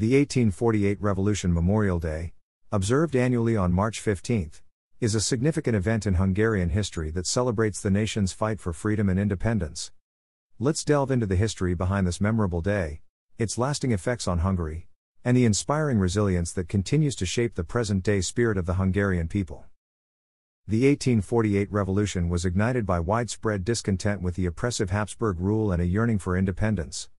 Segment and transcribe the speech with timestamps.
[0.00, 2.32] The 1848 Revolution Memorial Day,
[2.72, 4.50] observed annually on March 15,
[4.98, 9.20] is a significant event in Hungarian history that celebrates the nation's fight for freedom and
[9.20, 9.92] independence.
[10.58, 13.02] Let's delve into the history behind this memorable day,
[13.36, 14.88] its lasting effects on Hungary,
[15.22, 19.28] and the inspiring resilience that continues to shape the present day spirit of the Hungarian
[19.28, 19.66] people.
[20.66, 25.86] The 1848 revolution was ignited by widespread discontent with the oppressive Habsburg rule and a
[25.86, 27.10] yearning for independence.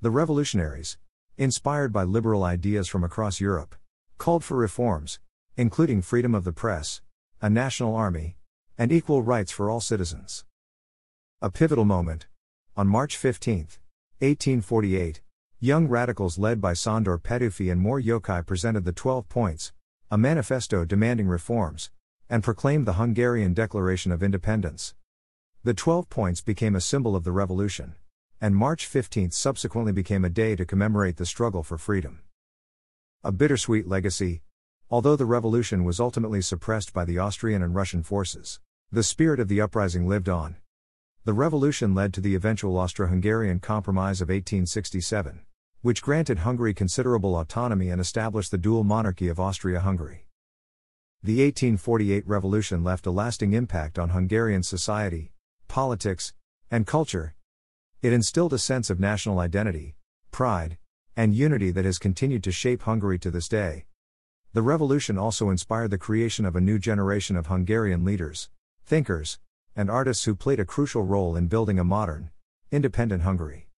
[0.00, 0.96] The revolutionaries,
[1.36, 3.74] inspired by liberal ideas from across Europe,
[4.18, 5.18] called for reforms,
[5.56, 7.00] including freedom of the press,
[7.42, 8.36] a national army,
[8.78, 10.44] and equal rights for all citizens.
[11.42, 12.26] A pivotal moment.
[12.76, 13.68] On March 15,
[14.20, 15.20] 1848,
[15.58, 19.72] young radicals led by Sándor Petőfi and Mór Jókai presented the Twelve Points,
[20.10, 21.90] a manifesto demanding reforms,
[22.30, 24.94] and proclaimed the Hungarian Declaration of Independence.
[25.64, 27.96] The Twelve Points became a symbol of the revolution
[28.44, 32.20] and March 15 subsequently became a day to commemorate the struggle for freedom.
[33.22, 34.42] A bittersweet legacy,
[34.90, 38.60] although the revolution was ultimately suppressed by the Austrian and Russian forces,
[38.92, 40.56] the spirit of the uprising lived on.
[41.24, 45.40] The revolution led to the eventual Austro Hungarian Compromise of 1867,
[45.80, 50.26] which granted Hungary considerable autonomy and established the dual monarchy of Austria Hungary.
[51.22, 55.32] The 1848 revolution left a lasting impact on Hungarian society,
[55.66, 56.34] politics,
[56.70, 57.34] and culture,
[58.04, 59.94] it instilled a sense of national identity,
[60.30, 60.76] pride,
[61.16, 63.86] and unity that has continued to shape Hungary to this day.
[64.52, 68.50] The revolution also inspired the creation of a new generation of Hungarian leaders,
[68.84, 69.38] thinkers,
[69.74, 72.30] and artists who played a crucial role in building a modern,
[72.70, 73.70] independent Hungary.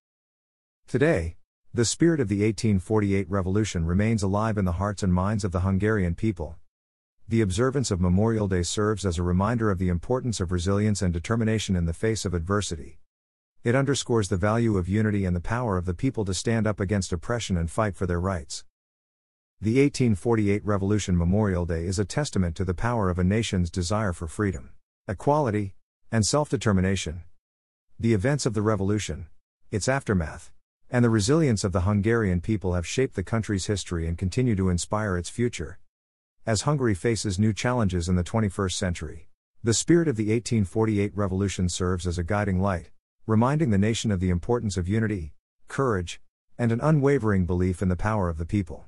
[0.89, 1.37] Today,
[1.73, 5.61] the spirit of the 1848 revolution remains alive in the hearts and minds of the
[5.61, 6.57] Hungarian people.
[7.29, 11.15] The observance of Memorial Day serves as a reminder of the importance of resilience and
[11.15, 12.99] determination in the face of adversity.
[13.67, 16.79] It underscores the value of unity and the power of the people to stand up
[16.79, 18.65] against oppression and fight for their rights.
[19.61, 24.13] The 1848 Revolution Memorial Day is a testament to the power of a nation's desire
[24.13, 24.71] for freedom,
[25.09, 25.75] equality,
[26.13, 27.25] and self determination.
[27.99, 29.27] The events of the revolution,
[29.73, 30.53] its aftermath,
[30.89, 34.69] and the resilience of the Hungarian people have shaped the country's history and continue to
[34.69, 35.81] inspire its future.
[36.47, 39.29] As Hungary faces new challenges in the 21st century,
[39.65, 42.91] the spirit of the 1848 revolution serves as a guiding light
[43.27, 45.33] reminding the nation of the importance of unity,
[45.67, 46.21] courage,
[46.59, 48.87] and an unwavering belief in the power of the people.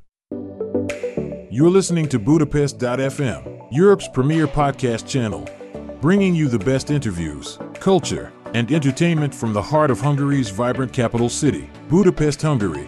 [1.51, 5.49] You're listening to Budapest.fm, Europe's premier podcast channel,
[6.01, 11.29] bringing you the best interviews, culture, and entertainment from the heart of Hungary's vibrant capital
[11.29, 12.87] city, Budapest, Hungary.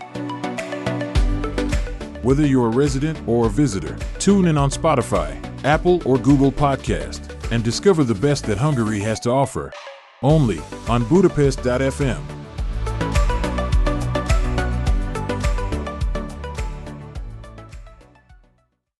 [2.22, 7.36] Whether you're a resident or a visitor, tune in on Spotify, Apple, or Google Podcast
[7.50, 9.72] and discover the best that Hungary has to offer
[10.22, 10.58] only
[10.88, 12.39] on Budapest.fm.